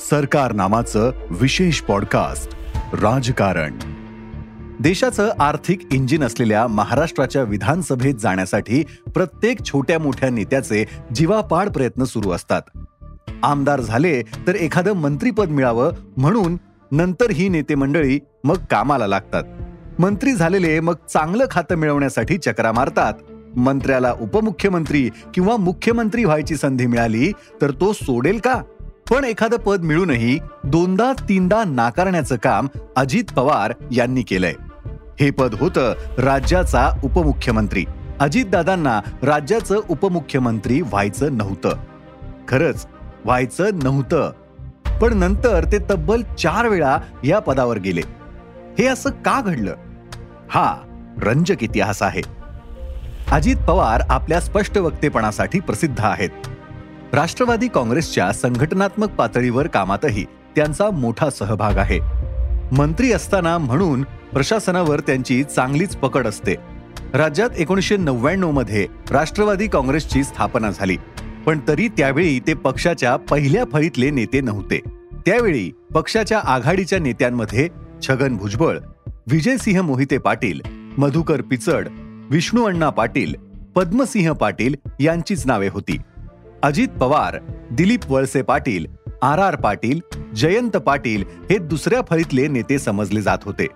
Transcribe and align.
सरकार 0.00 0.52
नामाचं 0.52 1.12
विशेष 1.30 1.80
पॉडकास्ट 1.80 2.54
राजकारण. 2.94 3.72
देशाचं 4.80 5.32
आर्थिक 5.38 5.92
इंजिन 5.92 6.24
असलेल्या 6.24 6.66
महाराष्ट्राच्या 6.66 7.42
विधानसभेत 7.42 8.14
जाण्यासाठी 8.14 8.84
प्रत्येक 9.14 9.64
छोट्या 9.64 9.98
मोठ्या 9.98 10.30
नेत्याचे 10.30 10.84
जीवापाड 11.14 11.68
प्रयत्न 11.68 12.04
सुरू 12.04 12.30
असतात. 12.30 12.62
आमदार 13.42 13.80
झाले 13.80 14.22
तर 14.22 14.54
एखादं 14.54 14.92
मंत्रीपद 14.92 15.48
मिळावं 15.48 15.92
म्हणून 16.16 16.56
नंतर 16.92 17.30
ही 17.30 17.48
नेते 17.48 17.74
मंडळी 17.74 18.20
मग 18.44 18.56
कामाला 18.70 19.06
लागतात. 19.06 19.44
मंत्री 19.98 20.32
झालेले 20.32 20.80
मग 20.80 20.94
चांगलं 21.12 21.44
खातं 21.50 21.74
मिळवण्यासाठी 21.74 22.38
चक्रा 22.38 22.72
मारतात. 22.72 23.14
मंत्र्याला 23.56 24.14
उपमुख्यमंत्री 24.20 25.10
किंवा 25.34 25.56
मुख्यमंत्री 25.56 26.24
व्हायची 26.24 26.56
संधी 26.56 26.86
मिळाली 26.86 27.32
तर 27.62 27.70
तो 27.70 27.92
सोडेल 27.92 28.38
का? 28.38 28.62
पण 29.10 29.24
एखादं 29.24 29.56
पद 29.56 29.80
मिळूनही 29.82 30.38
दोनदा 30.64 31.12
तीनदा 31.12 31.64
नाकारण्याचं 31.64 32.36
काम 32.36 32.68
अजित 32.96 33.24
पवार 33.36 33.72
यांनी 33.90 34.22
केलंय. 34.22 34.54
हे 35.20 35.30
पद 35.30 35.54
होतं 35.60 35.94
राज्याचा 36.18 36.90
उपमुख्यमंत्री. 37.04 37.84
अजितदादांना 38.20 39.00
राज्याचं 39.22 39.80
उपमुख्यमंत्री 39.88 40.80
व्हायचं 40.80 41.36
नव्हतं. 41.36 41.76
खरंच 42.48 42.86
व्हायचं 43.24 43.64
नव्हतं. 43.82 44.32
पण 45.02 45.18
नंतर 45.18 45.64
ते 45.72 45.78
तब्बल 45.78 46.22
चार 46.22 46.68
वेळा 46.68 46.98
या 47.24 47.38
पदावर 47.38 47.78
गेले. 47.78 48.02
हे 48.78 48.86
असं 48.86 49.10
का 49.10 49.40
घडलं? 49.40 49.74
हा 50.50 50.76
रंजक 51.22 51.62
इतिहास 51.62 52.02
आहे. 52.02 52.22
अजित 53.30 53.56
पवार 53.56 54.00
आपल्या 54.10 54.40
स्पष्ट 54.40 54.78
वक्तेपणासाठी 54.78 55.60
प्रसिद्ध 55.60 56.00
आहेत. 56.00 56.30
राष्ट्रवादी 57.12 57.68
काँग्रेसच्या 57.68 58.32
संघटनात्मक 58.32 59.10
पातळीवर 59.10 59.66
कामातही 59.66 60.24
त्यांचा 60.56 60.90
मोठा 60.90 61.30
सहभाग 61.30 61.76
आहे. 61.76 61.98
मंत्री 62.72 63.12
असताना 63.12 63.58
म्हणून 63.58 64.02
प्रशासनावर 64.02 65.00
त्यांची 65.00 65.44
चांगलीच 65.44 65.96
पकड 65.96 66.26
असते. 66.26 66.54
राज्यात 67.14 67.50
एकोणीसशे 67.56 67.96
नव्याण्णवमध्ये 67.96 68.86
राष्ट्रवादी 69.10 69.66
काँग्रेसची 69.66 70.24
स्थापना 70.24 70.70
झाली. 70.70 70.96
पण 71.46 71.58
तरी 71.68 71.88
त्यावेळी 71.88 72.40
ते 72.40 72.54
पक्षाच्या 72.54 73.16
पहिल्या 73.16 73.64
फळीतले 73.72 74.10
नेते 74.10 74.40
नव्हते. 74.40 74.80
त्यावेळी 75.26 75.70
पक्षाच्या 75.94 76.38
आघाडीच्या 76.38 76.98
नेत्यांमध्ये 76.98 77.68
छगन 78.08 78.36
भुजबळ 78.36 78.78
विजयसिंह 79.06 79.82
मोहिते 79.82 80.18
पाटील 80.18 80.60
मधुकर 80.98 81.40
पिचड 81.40 81.88
विष्णू 82.30 82.64
अण्णा 82.64 82.90
पाटील 82.90 83.34
पद्मसिंह 83.74 84.32
पाटील 84.32 84.74
यांचीच 85.00 85.46
नावे 85.46 85.68
होती. 85.68 85.96
अजित 86.62 86.88
पवार 86.88 87.36
दिलीप 87.70 88.00
वळसे 88.08 88.42
पाटील 88.42 88.86
आर 89.22 89.38
आर 89.38 89.56
पाटील 89.56 90.00
जयंत 90.34 90.76
पाटील 90.76 91.24
हे 91.50 91.58
दुसऱ्या 91.58 92.00
फळीतले 92.10 92.46
नेते 92.48 92.78
समजले 92.78 93.22
जात 93.22 93.38
होते. 93.42 93.66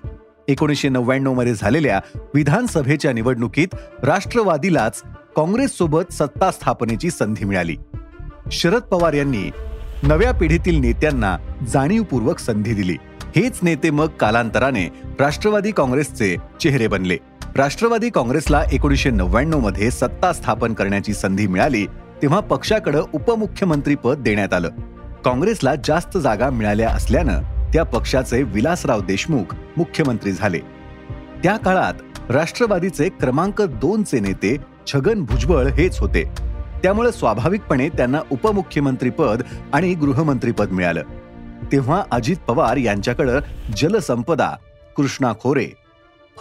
एकोणीसशे 0.49 0.89
नव्याण्णवमध्ये 0.89 1.55
झालेल्या 1.55 2.01
विधानसभेच्या 2.35 3.13
निवडणुकीत 3.13 3.75
राष्ट्रवादीलाच 4.03 5.03
काँग्रेससोबत 5.37 6.13
सत्ता 6.13 6.51
स्थापनेची 6.51 7.11
संधी 7.11 7.45
मिळाली. 7.45 7.77
शरद 8.53 8.83
पवार 8.83 9.13
यांनी 9.13 9.51
नव्या 10.03 10.33
पिढीतील 10.33 10.81
नेत्यांना 10.81 11.37
जाणीवपूर्वक 11.69 12.39
संधी 12.39 12.75
दिली. 12.75 12.97
हेच 13.37 13.59
नेते 13.63 13.91
मग 13.91 14.07
कालांतराने 14.07 14.87
राष्ट्रवादी 15.21 15.71
काँग्रेसचे 15.71 16.37
चेहरे 16.61 16.87
बनले. 16.87 17.17
राष्ट्रवादी 17.57 18.11
काँग्रेसला 18.11 18.63
एकोणीसशे 18.73 19.11
नव्याण्णवमध्ये 19.11 19.91
सत्ता 19.91 20.33
स्थापन 20.33 20.75
करण्याची 20.75 21.15
संधी 21.15 21.47
मिळाली 21.47 21.87
तेव्हा 22.23 22.41
पक्षाकडे 22.41 22.99
उपमुख्यमंत्रीपद 23.13 24.19
देण्यात 24.19 24.53
आलं. 24.53 24.69
काँग्रेसला 25.25 25.75
जास्त 25.85 26.19
जागा 26.19 26.51
मिळाल्या 26.51 26.89
असल्यानं 26.89 27.43
त्या 27.73 27.83
पक्षाचे 27.83 28.43
विलासराव 28.43 29.01
देशमुख 29.01 29.55
मुख्यमंत्री 29.77 30.33
झाले. 30.33 30.59
त्या 31.45 31.57
काळात 31.57 31.95
राष्ट्रवादीचे 32.31 33.09
क्रमांक 33.09 33.63
दोनचे 33.63 34.21
नेते 34.21 34.57
छगन 34.87 35.25
भुजबळ 35.25 35.67
हेच 35.67 35.99
होते. 35.99 36.25
त्यामुळे 36.83 37.13
स्वाभाविकपणे 37.13 37.89
त्यांना 37.89 38.21
उपमुख्यमंत्रीपद 38.31 39.43
आणि 39.73 39.95
गृहमंत्रीपद 39.95 40.71
मिळालं. 40.71 41.03
तेव्हा 41.73 42.03
अजित 42.11 42.37
पवार 42.37 42.77
यांच्याकडं 42.77 43.41
जलसंपदा 43.77 44.51
कृष्णा 44.97 45.33
खोरे 45.33 45.67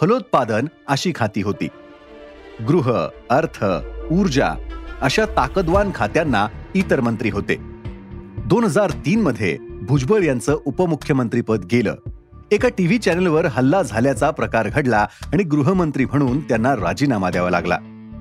फलोत्पादन 0.00 0.66
अशी 0.88 1.12
खाती 1.14 1.42
होती. 1.42 1.68
गृह 2.68 3.08
अर्थ 3.30 3.64
ऊर्जा 4.12 4.48
अशा 5.02 5.24
ताकदवान 5.24 5.90
खात्यांना 5.94 6.46
इतर 6.74 7.00
मंत्री 7.00 7.30
होते. 7.30 7.56
दोन 8.46 8.64
हजार 8.64 8.90
तीन 8.90 9.20
मध्ये 9.20 9.58
भुजबळ 9.82 10.22
यांचं 10.22 10.56
उपमुख्यमंत्रीपद 10.64 11.64
गेलं. 11.72 11.94
एका 12.52 12.68
टीव्ही 12.68 12.98
चॅनलवर 12.98 13.46
हल्ला 13.46 13.82
झाल्याचा 13.82 14.30
प्रकार 14.30 14.68
घडला 14.68 15.06
आणि 15.32 15.42
गृहमंत्री 15.42 16.04
म्हणून 16.04 16.40
त्यांना 16.40 16.74
राजीनामा 16.74 17.30
द्यावा 17.30 17.50
लागला. 17.50 17.78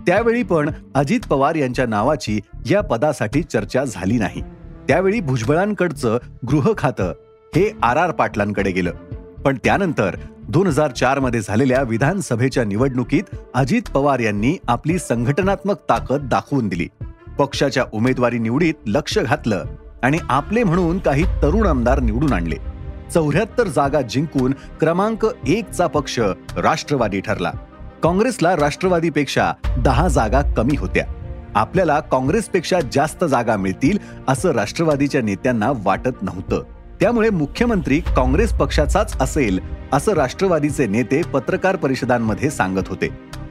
त्यावेळी 0.08 0.44
पण 0.44 0.70
अजित 0.96 1.20
पवार 1.30 1.56
यांच्या 1.56 1.86
नावाची 1.86 2.40
या 2.70 2.82
पदासाठी 2.82 3.44
चर्चा 3.44 3.86
झाली 3.86 4.18
नाही. 4.18 4.42
त्यावेळी 4.88 5.20
भुजबळांकडचं 5.20 6.18
गृह 6.48 6.74
खातं 6.78 7.14
हे 7.56 7.72
आर 7.84 7.98
आर 7.98 8.12
पाटलांकडे 8.12 8.72
गेलं. 8.72 8.92
पण 9.46 9.58
त्यानंतर 9.64 10.16
दोन 10.52 10.68
हजार 10.68 10.92
चारमध्ये 10.92 11.42
झालेल्या 11.42 11.82
विधानसभेच्या 11.82 12.64
निवडणुकीत 12.64 13.24
अजित 13.54 13.82
पवार 13.94 14.20
यांनी 14.20 14.58
आपली 14.68 15.00
संघटनात्मक 15.00 15.76
ताकद 15.90 16.28
दाखवून 16.30 16.68
दिली. 16.68 16.88
पक्षाच्या 17.38 17.84
उमेदवारी 17.92 18.40
निवडीत 18.40 18.74
लक्ष 18.88 19.20
घातलं 19.20 19.64
आणि 20.04 20.18
आपले 20.30 20.64
म्हणून 20.64 21.00
काही 21.00 21.24
तरुण 21.24 21.68
आमदार 21.68 22.00
निवडून 22.00 22.34
आणले. 22.34 22.56
चौऱ्याहत्तर 23.14 23.68
जागा 23.68 24.02
जिंकून 24.02 24.54
क्रमांक 24.80 25.28
एकचा 25.48 25.88
पक्ष 25.88 26.20
राष्ट्रवादी 26.58 27.20
ठरला. 27.20 27.52
काँग्रेसला 28.04 28.56
राष्ट्रवादीपेक्षा 28.56 29.54
दहा 29.78 30.08
जागा 30.08 30.42
कमी 30.42 30.76
होत्या. 30.80 31.06
आपल्याला 31.56 32.00
काँग्रेसपेक्षा 32.00 32.80
जास्त 32.92 33.26
जागा 33.26 33.58
मिळतील 33.58 33.98
असं 34.28 34.52
राष्ट्रवादीच्या 34.52 35.22
नेत्यांना 35.22 35.72
वाटत 35.76 36.22
नव्हतं. 36.22 36.64
त्यामुळे 37.02 37.30
मुख्यमंत्री 37.30 38.00
काँग्रेस 38.00 38.54
पक्षाचाच 38.54 39.22
असेल 39.22 39.60
असं 39.94 40.14
राष्ट्रवादीचे 40.14 40.88
नेते 40.88 41.22
पत्रकार 41.22 41.76
परिषदांमध्ये 41.76 42.50
सांगत 42.50 42.88
होते. 42.88 43.10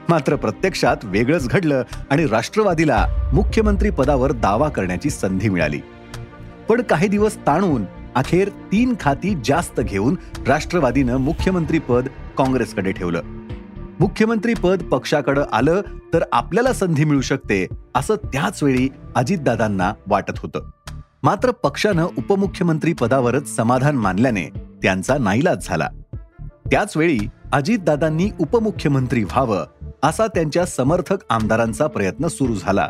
मात्र 0.08 0.36
प्रत्यक्षात 0.36 0.96
वेगळंच 1.04 1.48
घडलं 1.48 1.82
आणि 2.10 2.26
राष्ट्रवादीला 2.26 3.06
मुख्यमंत्री 3.32 3.90
पदावर 3.90 4.32
दावा 4.32 4.68
करण्याची 4.68 5.10
संधी 5.10 5.48
मिळाली. 5.48 5.80
पण 6.68 6.82
काही 6.82 7.08
दिवस 7.08 7.36
ताणून 7.36 7.84
अखेर 8.14 8.48
तीन 8.48 8.94
खाती 9.00 9.34
जास्त 9.44 9.80
घेऊन 9.80 10.16
राष्ट्रवादीनं 10.48 11.16
मुख्यमंत्री 11.16 11.78
पद 11.78 12.08
काँग्रेसकडे 12.38 12.92
ठेवलं. 12.92 13.22
मुख्यमंत्री 14.00 14.54
पद 14.54 14.82
पक्षाकडे 14.82 15.40
आलं 15.52 15.80
तर 16.12 16.22
आपल्याला 16.32 16.72
संधी 16.72 17.04
मिळू 17.04 17.20
शकते 17.20 17.66
असं 17.94 18.14
त्याच 18.14 18.62
वेळी 18.62 18.88
अजितदादांना 19.14 19.92
वाटत 20.06 20.38
होतं. 20.38 20.70
मात्र 21.22 21.50
पक्षानं 21.50 22.06
उपमुख्यमंत्री 22.18 22.92
पदावरच 22.92 23.56
समाधान 23.56 23.96
मानल्याने 23.96 24.44
त्यांचा 24.82 25.18
नाईलाज 25.18 25.66
झाला. 25.68 25.88
त्याचवेळी 26.70 27.18
अजितदादांनी 27.52 28.30
उपमुख्यमंत्री 28.40 29.24
व्हावं 29.24 29.64
असा 30.02 30.26
त्यांच्या 30.26 30.66
समर्थक 30.66 31.18
आमदारांचा 31.30 31.86
प्रयत्न 31.86 32.26
सुरू 32.26 32.54
झाला. 32.54 32.88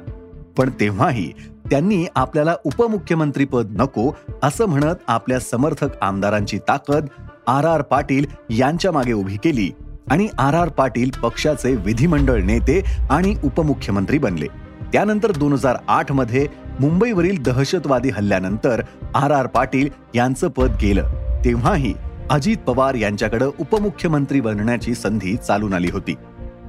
पण 0.58 0.70
तेव्हाही 0.80 1.32
त्यांनी 1.70 2.06
आपल्याला 2.16 2.54
उपमुख्यमंत्री 2.64 3.44
पद 3.44 3.66
नको 3.70 4.12
असं 4.42 4.66
म्हणत 4.66 4.94
आपल्या 5.08 5.40
समर्थक 5.40 5.88
आमदारांची 6.02 6.58
ताकद 6.58 7.06
आर 7.46 7.64
आर 7.64 7.82
पाटील 7.82 8.24
यांच्या 8.50 8.92
मागे 8.92 9.12
उभी 9.12 9.36
केली 9.36 9.70
आणि 10.10 10.28
आर 10.38 10.54
आर 10.54 10.68
पाटील 10.68 11.10
पक्षाचे 11.22 11.74
विधिमंडळ 11.74 12.42
नेते 12.42 12.80
आणि 13.10 13.34
उपमुख्यमंत्री 13.44 14.18
बनले. 14.18 14.46
त्यानंतर 14.92 15.30
दोन 15.30 15.52
हजार 15.52 15.76
आठमध्ये 15.88 16.46
मुंबईवरील 16.80 17.42
दहशतवादी 17.42 18.08
हल्ल्यानंतर 18.08 18.82
आर 19.14 19.30
आर 19.30 19.46
पाटील 19.46 19.88
यांचं 20.14 20.48
पद 20.48 20.76
गेलं. 20.82 21.12
तेव्हाही 21.44 21.94
अजित 22.30 22.56
पवार 22.56 22.94
यांच्याकडे 22.94 23.44
उपमुख्यमंत्री 23.44 24.40
बनण्याची 24.40 24.94
संधी 24.94 25.36
चालून 25.36 25.74
आली 25.74 25.90
होती. 25.90 26.14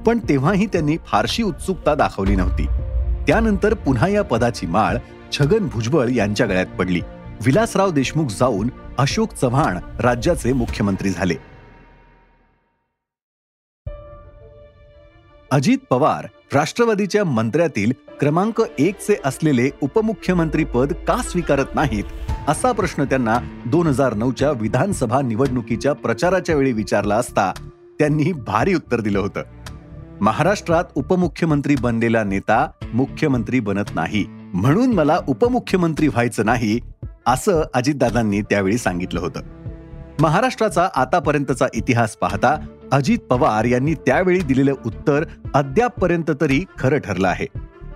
पण 0.06 0.18
तेव्हाही 0.18 0.66
त्यांनी 0.66 0.96
फारशी 1.06 1.42
उत्सुकता 1.42 1.94
दाखवली 1.94 2.36
नव्हती. 2.36 2.66
त्यानंतर 3.26 3.74
पुन्हा 3.74 4.08
या 4.08 4.22
पदाची 4.22 4.66
माळ 4.66 4.96
छगन 5.32 5.68
भुजबळ 5.72 6.08
यांच्या 6.08 6.46
गळ्यात 6.46 6.66
पडली. 6.66 7.00
विलासराव 7.44 7.90
देशमुख 7.90 8.26
जाऊन 8.26 8.70
अशोक 8.98 9.32
चव्हाण 9.32 9.78
राज्याचे 10.00 10.52
मुख्यमंत्री 10.52 11.10
झाले. 11.10 11.34
अजित 15.50 15.78
पवार 15.90 16.26
राष्ट्रवादीच्या 16.54 17.24
मंत्र्यातील 17.24 17.92
क्रमांक 18.20 18.60
एकचे 18.78 19.16
असलेले 19.24 19.68
उपमुख्यमंत्री 19.82 20.64
पद 20.64 20.92
का 21.08 21.16
स्वीकारत 21.22 21.74
नाहीत 21.74 22.04
असा 22.48 22.72
प्रश्न 22.72 23.04
त्यांना 23.04 23.38
दोन 23.66 23.86
हजार 23.86 24.14
नऊच्या 24.14 24.50
विधानसभा 24.50 25.20
निवडणुकीच्या 25.22 25.92
प्रचाराच्या 25.92 26.56
वेळी 26.56 26.72
विचारला 26.72 27.16
असता 27.16 27.52
त्यांनी 27.98 28.32
भारी 28.46 28.74
उत्तर 28.74 29.00
दिलं 29.00 29.18
होतं. 29.18 29.42
महाराष्ट्रात 30.20 30.84
उपमुख्यमंत्री 30.94 31.76
बनलेला 31.80 32.24
नेता 32.24 32.66
मुख्यमंत्री 32.94 33.60
बनत 33.60 33.94
नाही 33.94 34.24
म्हणून 34.54 34.92
मला 34.92 35.18
उपमुख्यमंत्री 35.28 36.08
व्हायचं 36.08 36.46
नाही 36.46 36.78
असं 37.26 37.62
अजितदादांनी 37.74 38.42
त्यावेळी 38.42 38.78
सांगितलं 38.78 39.20
होतं. 39.20 39.40
महाराष्ट्राचा 40.20 40.88
आतापर्यंतचा 40.94 41.66
इतिहास 41.74 42.16
पाहता 42.16 42.56
अजित 42.92 43.18
पवार 43.18 43.64
यांनी 43.64 43.94
त्यावेळी 43.94 44.40
दिलेलं 44.40 44.74
उत्तर 44.86 45.24
अद्यापपर्यंत 45.54 46.30
तरी 46.40 46.64
खरं 46.78 46.98
ठरलं 46.98 47.28
आहे. 47.28 47.46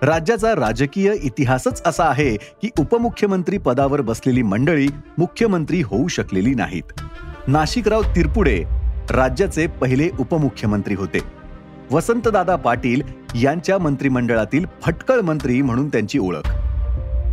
राज्याचा 0.01 0.55
राजकीय 0.55 1.13
इतिहासच 1.23 1.81
असा 1.85 2.03
आहे 2.03 2.35
की 2.35 2.69
उपमुख्यमंत्री 2.79 3.57
पदावर 3.57 4.01
बसलेली 4.01 4.41
मंडळी 4.41 4.87
मुख्यमंत्री 5.17 5.81
होऊ 5.81 6.07
शकलेली 6.07 6.53
नाहीत. 6.53 7.01
नाशिकराव 7.47 8.01
तिरपुडे 8.01 8.63
राज्याचे 9.09 9.67
पहिले 9.67 10.09
उपमुख्यमंत्री 10.19 10.93
होते. 10.93 11.19
वसंतदादा 11.91 12.55
पाटील 12.55 13.01
यांच्या 13.43 13.77
मंत्रिमंडळातील 13.77 14.65
फटकळ 14.81 15.21
मंत्री 15.21 15.61
म्हणून 15.61 15.87
त्यांची 15.87 16.19
ओळख. 16.19 16.47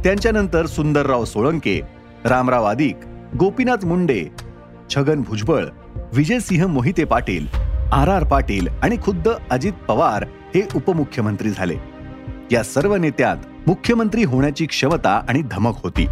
त्यांच्यानंतर 0.04 0.66
सुंदरराव 0.66 1.24
सोळंके 1.24 1.80
रामराव 2.24 2.64
आदिक 2.64 2.96
गोपीनाथ 3.38 3.84
मुंडे 3.84 4.24
छगन 4.94 5.20
भुजबळ 5.20 5.64
विजयसिंह 6.16 6.66
मोहिते 6.66 7.04
पाटील 7.04 7.46
आर 7.92 8.08
आर 8.08 8.24
पाटील 8.24 8.68
आणि 8.82 8.96
खुद्द 9.02 9.28
अजित 9.50 9.72
पवार 9.72 10.24
हे 10.54 10.62
उपमुख्यमंत्री 10.74 11.50
झाले. 11.50 11.74
या 12.52 12.62
सर्व 12.62 12.96
नेत्यात 12.96 13.36
मुख्यमंत्री 13.66 14.24
होण्याची 14.24 14.66
क्षमता 14.66 15.22
आणि 15.28 15.42
धमक 15.50 15.74
होती. 15.82 16.06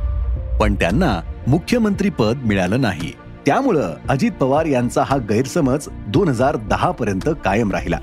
पण 0.60 0.74
त्यांना 0.74 1.20
मुख्यमंत्री 1.46 2.10
पद 2.10 2.38
मिळालं 2.44 2.80
नाही. 2.80 3.12
त्यामुळं 3.46 3.94
अजित 4.08 4.32
पवार 4.32 4.64
यांचा 4.64 5.02
हा 5.02 5.16
गैरसमज 5.16 5.88
दोन 5.88 6.28
हजार 6.28 6.56
दहा 6.56 6.90
पर्यंत 6.90 7.28
कायम 7.44 7.70
राहिला. 7.70 7.98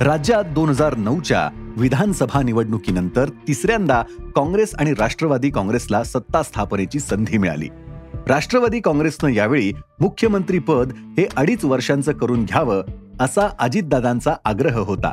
राज्यात 0.00 0.44
दोन 0.44 0.68
हजार 0.68 0.96
नऊच्या 0.96 1.48
विधानसभा 1.76 2.42
निवडणुकीनंतर 2.42 3.28
तिसऱ्यांदा 3.28 4.02
काँग्रेस 4.36 4.74
आणि 4.74 4.92
राष्ट्रवादी 4.92 5.50
काँग्रेसला 5.50 6.04
सत्ता 6.04 6.42
स्थापनेची 6.42 6.98
संधी 6.98 7.38
मिळाली. 7.38 7.68
राष्ट्रवादी 8.14 8.80
काँग्रेसनं 8.80 9.28
यावेळी 9.28 9.72
मुख्यमंत्री 10.00 10.58
पद 10.58 10.92
हे 10.96 11.28
अडीच 11.36 11.64
वर्षांचं 11.64 12.12
करून 12.12 12.44
घ्यावं 12.44 12.82
असा 13.20 13.48
अजितदादांचा 13.58 14.34
आग्रह 14.44 14.78
होता. 14.78 15.12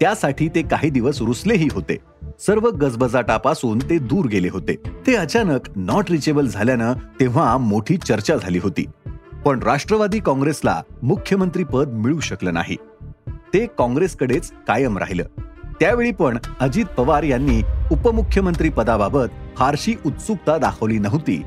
त्यासाठी 0.00 0.48
ते 0.48 0.62
काही 0.62 0.90
दिवस 0.90 1.22
रुसलेही 1.22 1.68
होते. 1.72 1.96
सर्व 2.40 2.70
गजबजाटापासून 2.70 3.78
ते 3.78 3.98
दूर 3.98 4.26
गेले 4.26 4.48
होते. 4.48 4.76
ते 5.06 5.14
अचानक 5.14 5.60
नॉट 5.76 6.10
रिचेबल 6.10 6.46
झाल्यानं 6.46 6.92
तेव्हा 6.92 7.56
मोठी 7.56 7.96
चर्चा 7.96 8.36
झाली 8.36 8.58
होती. 8.58 8.84
पण 9.44 9.62
राष्ट्रवादी 9.62 10.18
काँग्रेसला 10.18 10.82
मुख्यमंत्री 11.02 11.64
पद 11.64 11.88
मिळू 11.88 12.20
शकलं 12.20 12.54
नाही. 12.54 12.76
ते 13.28 13.66
काँग्रेसकडेच 13.66 14.52
कायम 14.68 14.98
राहिलं. 14.98 15.24
त्यावेळी 15.80 16.12
पण 16.12 16.38
अजित 16.60 16.84
पवार 16.84 17.22
यांनी 17.22 17.62
उपमुख्यमंत्री 17.92 18.68
पदाबाबत 18.68 19.56
फारशी 19.56 19.94
उत्सुकता 20.06 20.58
दाखवली 20.58 20.98
नव्हती. 20.98 21.42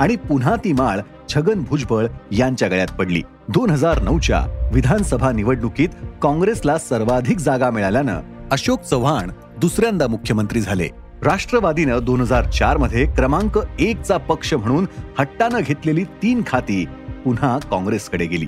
आणि 0.00 0.16
पुन्हा 0.16 0.54
ती 0.64 0.72
माळ 0.72 1.00
छगन 1.28 1.62
भुजबळ 1.68 2.06
यांच्या 2.32 2.68
गळ्यात 2.68 2.92
पडली. 2.98 3.22
दोन 3.48 3.70
हजार 3.70 4.00
नऊच्या 4.02 4.44
विधानसभा 4.72 5.32
निवडणुकीत 5.32 5.88
काँग्रेसला 6.22 6.78
सर्वाधिक 6.78 7.38
जागा 7.38 7.70
मिळाल्यानं 7.70 8.20
अशोक 8.50 8.82
चव्हाण 8.82 9.30
दुसऱ्यांदा 9.60 10.06
मुख्यमंत्री 10.06 10.60
झाले. 10.60 10.88
राष्ट्रवादीनं 11.22 11.98
दोन 12.04 12.20
हजार 12.20 12.50
चारमध्ये 12.50 13.04
क्रमांक 13.06 13.58
एक 13.78 14.02
चा 14.02 14.16
पक्ष 14.16 14.54
म्हणून 14.54 14.86
हट्टानं 15.18 15.60
घेतलेली 15.60 16.04
तीन 16.22 16.42
खाती 16.46 16.84
पुन्हा 17.24 17.58
काँग्रेसकडे 17.70 18.26
गेली. 18.26 18.46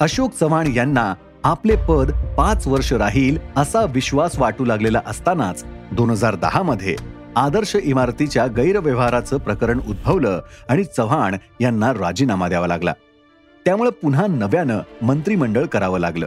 अशोक 0.00 0.32
चव्हाण 0.40 0.72
यांना 0.74 1.12
आपले 1.44 1.76
पद 1.76 2.10
पाच 2.38 2.66
वर्ष 2.66 2.92
राहील 2.92 3.38
असा 3.56 3.84
विश्वास 3.84 4.38
वाटू 4.38 4.64
लागलेला 4.64 5.00
असतानाच 5.06 5.64
दोन 5.92 6.10
हजार 6.10 6.34
दहा 6.34 6.62
मध्ये 6.62 6.96
आदर्श 7.36 7.76
इमारतीच्या 7.76 8.46
गैरव्यवहाराचं 8.46 9.38
प्रकरण 9.38 9.80
उद्भवलं 9.88 10.42
आणि 10.68 10.84
चव्हाण 10.84 11.36
यांना 11.60 11.92
राजीनामा 11.92 12.48
द्यावा 12.48 12.66
लागला. 12.66 12.92
त्यामुळे 13.64 13.90
पुन्हा 13.90 14.26
नव्यानं 14.26 14.78
मंत्रिमंडळ 15.02 15.64
करावं 15.66 15.98
लागलं. 15.98 16.26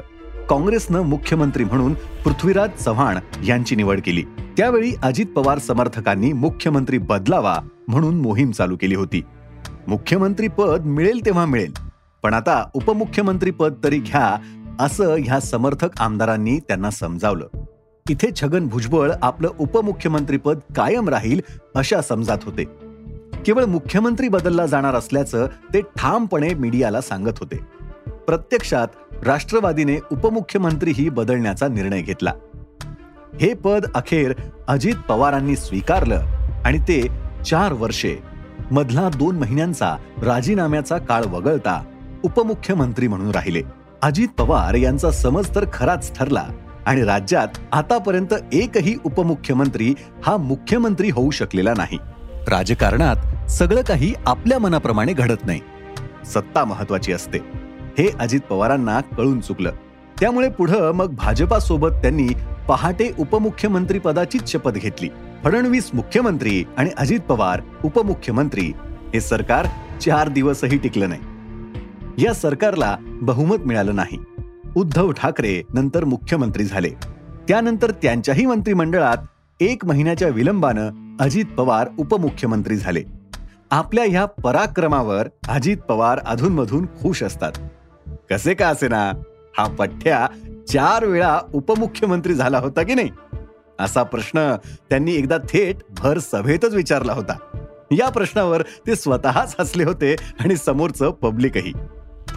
काँग्रेसनं 0.50 1.02
मुख्यमंत्री 1.02 1.64
म्हणून 1.64 1.94
पृथ्वीराज 1.94 2.70
चव्हाण 2.70 3.18
यांची 3.46 3.76
निवड 3.76 4.00
केली. 4.06 4.24
त्यावेळी 4.58 4.92
अजित 5.04 5.26
पवार 5.26 5.58
समर्थकांनी 5.58 6.34
मुख्यमंत्री 6.34 6.98
बदलावा 6.98 7.58
म्हणून 7.88 8.22
मोहीम 8.22 8.52
चालू 8.52 8.78
केली 8.82 8.96
होती. 8.96 9.24
मुख्यमंत्री 9.88 10.48
पद 10.48 10.82
मिळेल 10.86 11.26
तेव्हा 11.26 11.46
मिळेल. 11.46 11.74
पण 12.24 12.34
आता 12.34 12.70
उपमुख्यमंत्री 12.74 13.52
पद 13.52 13.74
तरी 13.84 14.00
घ्या 14.00 14.38
असं 14.80 15.16
ह्या 15.20 15.40
समर्थक 15.40 15.90
आमदारांनी 16.00 16.60
त्यांना 16.60 16.90
समजावलं. 16.90 17.48
इथे 18.10 18.30
छगन 18.36 18.68
भुजबळ 18.68 19.12
आपलं 19.22 19.50
उपमुख्यमंत्रीपद 19.60 20.60
कायम 20.76 21.10
राहील 21.10 21.40
अशा 21.76 22.02
समजात 22.02 22.44
होते. 22.44 22.64
केवळ 23.46 23.66
मुख्यमंत्री 23.66 24.28
बदलला 24.28 24.66
जाणार 24.66 24.96
असल्याचं 24.96 25.48
ते 25.74 25.82
ठामपणे 25.82 26.54
मीडियाला 26.54 27.02
सांगत 27.02 27.40
होते. 27.40 27.56
प्रत्यक्षात 28.28 28.88
राष्ट्रवादीने 29.24 29.98
उपमुख्यमंत्रीही 30.12 31.10
बदलण्याचा 31.10 31.68
निर्णय 31.68 32.02
घेतला. 32.02 32.34
हे 33.42 33.54
पद 33.54 33.86
अखेर 33.96 34.34
अजित 34.68 34.96
पवारांनी 35.08 35.56
स्वीकारलं 35.56 36.26
आणि 36.66 36.80
ते 36.80 37.02
चार 37.46 37.74
वर्षे 37.74 38.16
मधला 38.72 39.10
दोन 39.10 39.36
महिन्यांचा 39.36 39.96
राजीनाम्याचा 40.24 40.98
काळ 40.98 41.24
वगळता 41.24 41.84
उपमुख्यमंत्री 42.24 43.08
म्हणून 43.08 43.32
राहिले. 43.32 43.62
अजित 44.02 44.28
पवार 44.38 44.74
यांचा 44.74 45.12
समज 45.12 45.56
तर 45.56 45.66
खराच 45.74 46.16
ठरला 46.16 46.46
आणि 46.86 47.04
राज्यात 47.04 47.48
आतापर्यंत 47.72 48.34
एकही 48.54 48.96
उपमुख्यमंत्री 49.04 49.94
हा 50.24 50.38
मुख्यमंत्री 50.38 51.10
होऊ 51.10 51.32
शकलेला 51.32 51.74
नाही. 51.78 51.98
राजकारणात 52.48 53.50
सगळं 53.50 53.82
काही 53.82 54.14
आपल्या 54.26 54.60
मनाप्रमाणे 54.60 55.14
घडत 55.14 55.46
नाही. 55.46 55.60
सत्ता 56.26 56.66
महत्वाची 56.66 57.14
असते. 57.14 57.38
हे 57.98 58.12
अजित 58.20 58.40
पवारांना 58.40 59.02
कळून 59.02 59.40
चुकलं. 59.40 59.72
त्यामुळे 60.20 60.50
पुढं 60.50 60.92
मग 60.92 61.14
भाजपा 61.14 61.60
सोबत 61.60 61.90
त्यांनी 61.90 62.28
पहाटे 62.68 63.12
उपमुख्यमंत्री 63.20 64.00
पदाचीच 64.00 64.52
शपथ 64.52 64.72
घेतली. 64.72 65.10
फडणवीस 65.44 65.92
मुख्यमंत्री 65.94 66.64
आणि 66.78 66.90
अजित 66.98 67.20
पवार 67.20 67.62
उपमुख्यमंत्री. 67.86 68.72
हे 69.14 69.22
सरकार 69.22 69.66
चार 70.02 70.30
दिवसही 70.30 70.78
टिकलं 70.78 71.10
नाही. 71.10 71.22
या 72.26 72.34
सरकारला 72.34 72.98
बहुमत 73.02 73.58
मिळालं 73.58 73.96
नाही. 73.96 74.35
उद्धव 74.76 75.12
ठाकरे 75.12 75.62
नंतर 75.74 76.04
मुख्यमंत्री 76.04 76.64
झाले. 76.64 76.90
त्यानंतर 77.48 77.92
त्यांच्याही 77.92 78.46
मंत्रिमंडळात 78.46 79.18
एक 79.60 79.86
महिन्याच्या 79.86 80.28
विलंबानं 80.28 80.90
अजित 81.20 81.46
पवार 81.46 81.88
उपमुख्यमंत्री 82.00 82.76
झाले. 82.76 83.04
आपल्या 83.72 84.04
ह्या 84.04 84.26
पराक्रमावर 84.26 85.28
अजित 85.48 85.78
पवार 85.78 86.20
अधूनमधून 86.20 86.86
खुश 86.86 87.24
असतात. 87.24 87.52
कसे 88.30 88.54
का 88.54 88.68
असे 88.68 88.88
ना 88.88 89.12
हा 89.58 89.68
पठ्ठ्या 89.68 90.28
चार 90.68 91.06
वेळा 91.06 91.40
उपमुख्यमंत्री 91.54 92.34
झाला 92.34 92.60
होता 92.60 92.84
की 92.84 92.94
नाही? 92.94 93.10
असा 93.80 94.04
प्रश्न 94.04 94.56
त्यांनी 94.90 95.16
एकदा 95.16 95.38
थेट 95.38 95.76
भर 95.90 96.20
सभेतच 96.20 96.74
विचारला 96.74 97.14
होता. 97.14 97.38
या 97.92 98.10
प्रश्नावर 98.10 98.62
ते 98.62 98.96
स्वतःच 98.96 99.56
हसले 99.60 99.84
होते 99.84 100.16
आणि 100.40 100.56
समोरचं 100.56 101.12
पब्लिकही. 101.12 101.74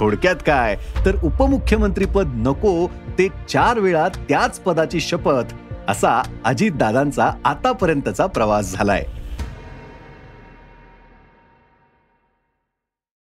थोडक्यात 0.01 0.37
काय? 0.47 0.77
तर 1.05 1.17
उपमुख्यमंत्री 1.23 2.05
पद 2.05 2.27
नको 2.35 2.87
ते 3.19 3.29
चार 3.49 3.79
वेळा 3.79 4.09
त्याच 4.09 4.61
पदाची 4.61 5.01
शपथ 5.01 5.55
असा 5.89 6.23
अजितदादांचा 6.45 7.31
आतापर्यंतचा 7.45 8.27
प्रवास 8.27 8.73
झालाय. 8.73 9.05